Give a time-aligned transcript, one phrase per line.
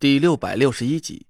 [0.00, 1.26] 第六百六十一集，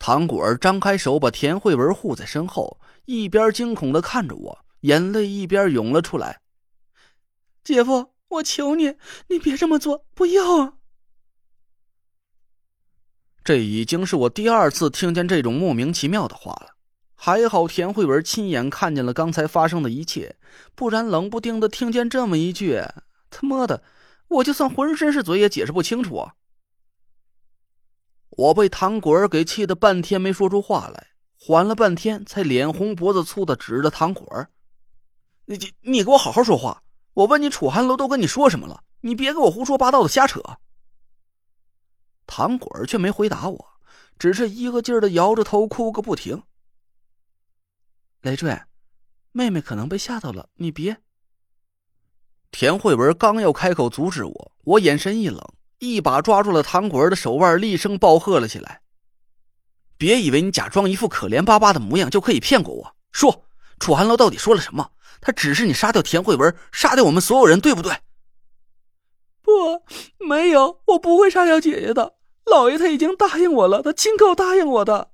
[0.00, 6.40] 唐果儿张开手，把田慧文护在身后，一边惊恐的看着我，眼泪一边涌了出来。
[7.62, 8.96] 姐夫，我求你，
[9.28, 10.72] 你别这么做，不要啊！
[13.44, 16.74] 这已经是我第二次听见这种莫名其妙的话了。
[17.14, 20.34] 还好田慧文亲眼看见了刚才发生的一切，
[20.74, 22.82] 不然冷不丁的听见这么一句，
[23.30, 23.84] 他妈的，
[24.26, 26.34] 我就算浑身是嘴也解释不清楚啊！
[28.38, 34.48] 我被唐果儿给气得半天没说出话来，缓了半天才脸红脖子粗的指着唐果儿
[35.46, 36.84] ：“你你你给我好好说话！
[37.14, 38.84] 我问你，楚寒楼都跟你说什么了？
[39.00, 40.40] 你别给我胡说八道的瞎扯！”
[42.28, 43.66] 唐果儿却没回答我，
[44.20, 46.40] 只是一个劲儿的摇着头哭个不停。
[48.20, 48.56] 累赘，
[49.32, 50.98] 妹妹可能被吓到了，你别。
[52.52, 55.44] 田慧文刚要开口阻止我，我眼神一冷。
[55.78, 58.82] 一把抓住了唐果儿的手腕，厉声暴喝了起来
[59.96, 62.96] ：“别以为你假装一副可怜巴巴的模样就可以骗过我！
[63.12, 63.44] 说，
[63.78, 64.90] 楚寒楼到底说了什么？
[65.20, 67.96] 他指示你杀掉田慧文，杀掉我们所有人，对不对
[69.42, 69.82] ？”“不，
[70.18, 72.14] 没有，我不会杀掉姐姐的。
[72.44, 75.10] 老爷他已经答应我了，他亲口答应我的。”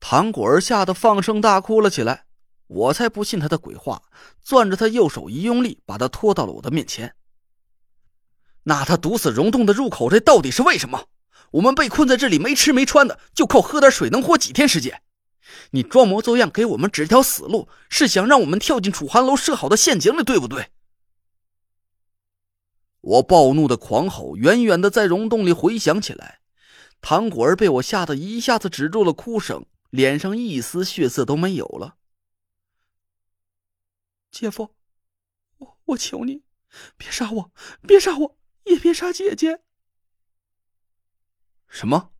[0.00, 2.24] 唐果儿吓得放声大哭了起来。
[2.66, 4.02] 我才不信他的鬼话，
[4.42, 7.14] 攥着他右手一用力，把他拖到了我的面前。
[8.64, 11.08] 那他毒死溶洞的入口，这到底是为什么？
[11.52, 15.02] 我们被困在这里，没吃没穿的，就靠喝点水能活几天时间？
[15.70, 20.70] 你装模作样给我们指条死路，是想让我们跳进楚寒楼设好的陷阱里，对不对？
[23.00, 26.40] 我暴怒的狂吼远远的在溶洞里回响起来，
[27.02, 31.96] 唐果儿被我吓得一下子止住了哭声，脸上一丝血色都没有了。
[34.30, 34.74] 姐夫，
[35.58, 36.42] 我我求你，
[36.96, 37.52] 别杀我，
[37.86, 38.36] 别杀我！
[38.64, 39.60] 也别杀姐姐！
[41.68, 42.10] 什么？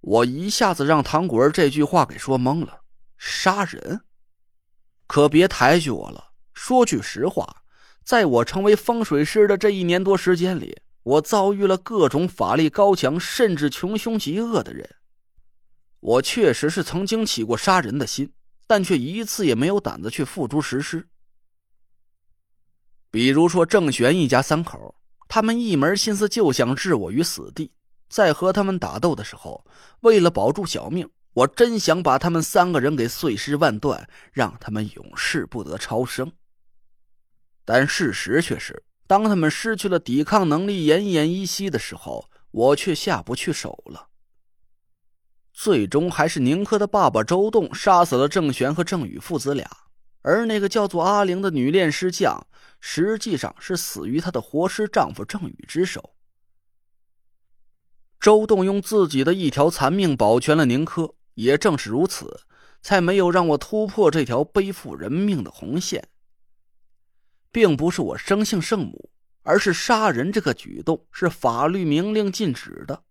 [0.00, 2.82] 我一下子让唐果儿这句话给说懵了。
[3.16, 4.04] 杀人？
[5.06, 6.32] 可别抬举我了。
[6.54, 7.64] 说句实话，
[8.04, 14.96] 在我成为风水师的这一年多时间里，我遭遇了各种法力高强甚至穷凶极恶的人。
[16.00, 18.32] 我确实是曾经起过杀人的心，
[18.66, 21.08] 但却一次也没有胆子去付诸实施。
[23.10, 24.96] 比如说郑玄一家三口。
[25.34, 27.72] 他们一门心思就想置我于死地，
[28.06, 29.64] 在和他们打斗的时候，
[30.00, 36.30] 为了保住小命，我真想把他们三个人给碎尸万段，让他们永世不得超生。
[37.64, 44.08] 但事实却是，当他们失去了抵抗能力、奄奄一息的时候，我却下不去手了。
[45.54, 49.66] 最终还是宁珂的爸爸周栋杀死了郑玄和郑宇父子俩，
[50.20, 52.46] 而那个叫做阿玲的女炼尸匠。
[52.84, 56.14] 实际上是死于她的活尸丈夫郑宇之手。
[58.20, 62.42] 周栋用自己的一条残命保全了宁珂，也正是如此，
[62.82, 66.08] 才没有让我突破这条背负人命的红线。
[67.52, 69.10] 并不是我生性圣母，
[69.42, 73.04] 而是杀人这个举动是法律明令禁止的。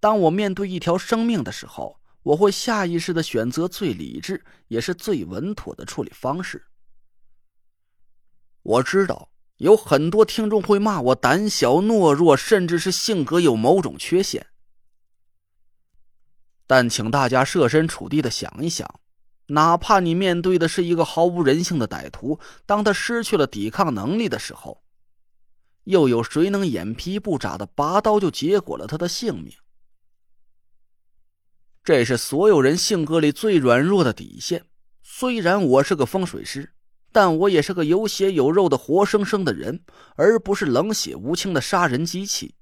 [0.00, 6.64] 当我面对一条生命的时候，我会下意识的选择最理智也是最稳妥的处理方式。
[8.62, 14.46] 我知道有很多听众会骂我胆小懦弱，甚至是性格有某种缺陷。
[16.66, 19.00] 但请大家设身处地的想一想，
[19.46, 24.82] 哪怕你面对的是一个毫无人性的歹徒，当他失去了抵抗能力的时候，
[25.84, 29.52] 又有谁能眼皮不眨的拔刀就结果了他的性命？
[31.84, 34.64] 这是所有人性格里最软弱的底线。
[35.02, 36.72] 虽然我是个风水师。
[37.12, 39.84] 但我也是个有血有肉的活生生的人，
[40.16, 42.54] 而不是冷血无情的杀人机器。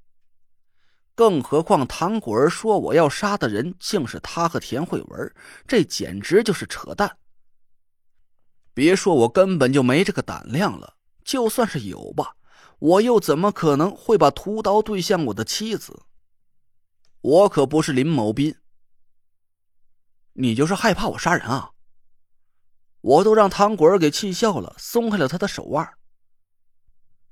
[1.14, 5.34] 更何况唐果儿说我要杀的人竟是他和田慧文，
[5.68, 7.16] 这简直就是扯淡。
[8.74, 10.94] 别说我根本就没这个胆量了，
[11.24, 12.34] 就算是有吧，
[12.78, 16.02] 我又怎么可能会把屠刀对向我的妻子？
[17.20, 18.56] 我可不是林某斌。
[20.32, 21.70] 你就是害怕我杀人啊？
[23.00, 25.88] 我都让唐果儿给气笑了，松开了他的手腕。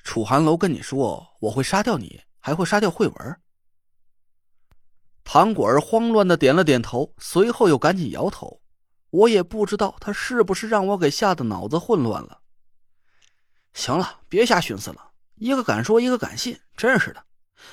[0.02, 3.40] 楚寒楼跟你说我会杀掉你，还会杀掉慧文。
[5.24, 8.62] 唐果儿慌乱的点了点头，随后又赶紧摇头。
[9.10, 12.40] 我也不知道他是不是让我给吓得脑子混乱了。
[13.74, 17.22] 行了，别瞎寻思了，一个敢说，一个敢信，真是的。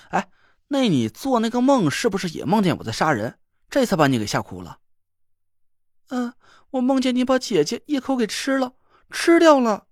[0.09, 0.29] 哎，
[0.67, 3.39] 那你做那个梦是不是也梦见我在杀人，
[3.69, 4.79] 这才把你给吓哭了？
[6.09, 6.33] 嗯。
[6.75, 8.73] 我梦见你把姐姐一口给吃了，
[9.09, 9.87] 吃掉了。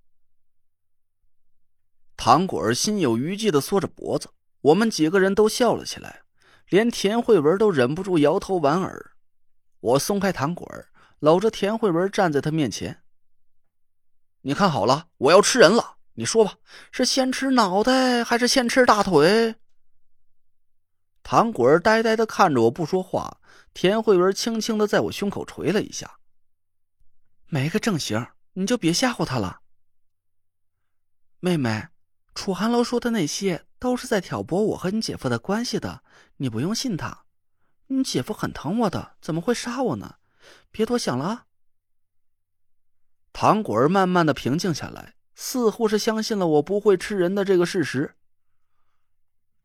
[2.18, 6.24] 唐果儿心有余悸的缩着脖子，我们几个人都笑了起来，
[6.68, 9.12] 连田慧文都忍不住摇头莞尔。
[9.80, 10.90] 我松开糖果儿，
[11.20, 13.02] 搂着田慧文站在他面前。
[14.42, 15.96] 你看好了，我要吃人了。
[16.16, 16.56] 你说吧，
[16.92, 19.56] 是先吃脑袋还是先吃大腿？
[21.24, 23.40] 糖果儿呆呆的看着我不说话。
[23.74, 26.20] 田慧文轻轻的在我胸口捶了一下。
[27.54, 29.62] 没个正形，你就别吓唬他了。
[31.40, 31.88] 妹妹，
[32.34, 36.02] 楚寒楼说的那些都是在挑拨我和你姐夫的关系的，
[36.38, 37.26] 你不用信他。
[37.86, 40.16] 你姐夫很疼我的，怎么会杀我呢？
[40.72, 41.46] 别多想了啊。
[43.32, 48.16] 糖果儿慢慢的平静下来，似乎是相信了我不会吃人的这个事实。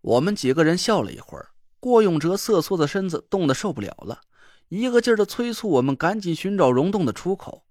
[0.02, 4.20] 我们几个人笑了一会儿，郭永哲瑟缩的身子冻得受不了了，
[4.68, 7.64] 一个劲儿的催促我们赶紧寻找溶洞的出口。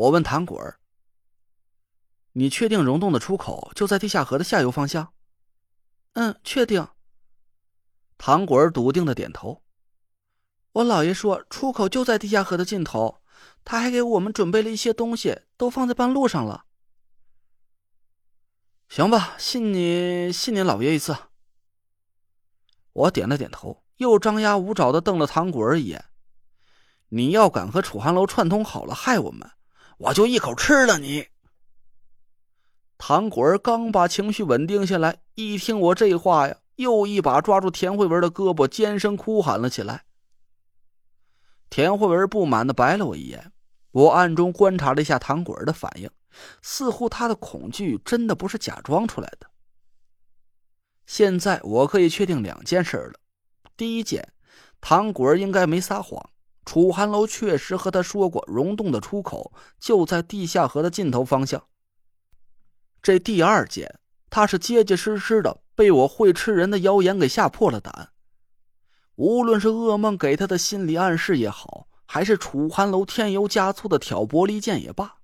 [0.00, 0.80] 我问糖果儿
[2.32, 5.12] ：“你确定溶洞的出口就在地下河的下游方向
[6.14, 6.88] ？”“嗯，确定。”
[8.16, 9.62] 糖果儿笃定的点头。
[10.72, 13.20] 我姥爷说出口就在地下河的尽头，
[13.62, 16.64] 他还给我们准备了一些东西，都放在半路上了。
[18.88, 21.14] 行吧，信你，信你姥爷一次。
[22.94, 26.06] 我点了点头，又张牙舞爪的瞪了糖果儿一眼。
[27.10, 29.50] 你要敢和楚寒楼串通好了害我们，
[30.00, 31.26] 我就一口吃了你。
[32.96, 36.56] 糖果儿刚把情绪稳定下来，一听我这话呀。
[36.76, 40.06] 又一把抓住田慧文的胳膊，尖声哭喊了起来。
[41.68, 43.52] 田慧文不满的白了我一眼，
[43.90, 46.10] 我暗中观察了一下糖果儿的反应，
[46.62, 49.50] 似乎他的恐惧真的不是假装出来的。
[51.04, 53.20] 现在我可以确定两件事了：
[53.76, 54.32] 第一件，
[54.80, 56.30] 糖果儿应该没撒谎，
[56.64, 61.60] 楚寒楼确实和他说过溶洞的出口就在地下河的尽头方向；
[63.02, 63.98] 这第二件，
[64.28, 65.62] 他是结结实实的。
[65.74, 68.10] 被我会吃人的谣言给吓破了胆。
[69.14, 75.14] 无论是噩梦给他的心理暗示也好，还是楚寒楼添油加醋的挑拨离间也罢，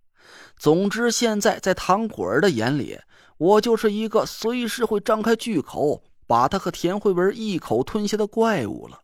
[0.57, 2.99] 总之现在在唐果儿的眼里，
[3.37, 9.03] 我就是一个随时会张开巨口把他和田慧文一口吞下的怪物了。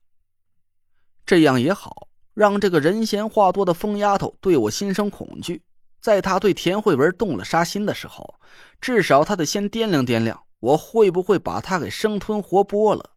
[1.27, 5.63] 这样也好，让这个人闲话多的疯丫头对我心生恐惧。
[6.01, 8.35] 在她对田慧文动了杀心的时候，
[8.81, 10.43] 至少她得先掂量掂量。
[10.61, 13.11] 我会不会把她给生吞活剥了？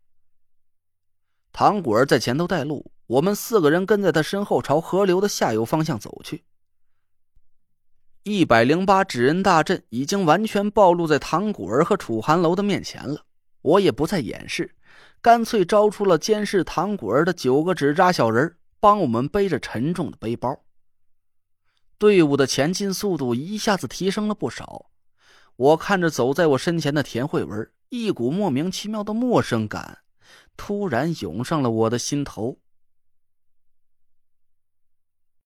[1.51, 6.43] 糖果儿在前头带路，我们四个人跟在他身后，朝河流的下游方向走去。
[8.23, 13.21] 一百零八纸人大阵已经完全暴露在糖果儿和楚寒楼的面前了，
[13.61, 14.75] 我也不再掩饰，
[15.21, 20.63] 干脆招出了监视糖果儿的九个纸扎小人，帮我们背着沉重的背包。
[21.97, 24.91] 队伍的前进速度一下子提升了不少。
[25.55, 30.03] 我看着走在我身前的田慧文，一股莫名其妙的陌生感
[30.55, 32.59] 突然涌上了我的心头。